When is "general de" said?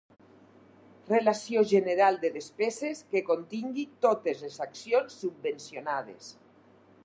1.73-2.31